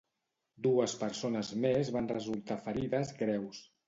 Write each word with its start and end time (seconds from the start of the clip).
Dues 0.67 0.95
persones 1.01 1.51
més 1.65 1.91
van 1.97 2.09
resultar 2.13 2.57
ferides 2.69 3.13
greus. 3.21 3.61